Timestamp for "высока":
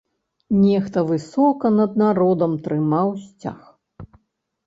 1.09-1.69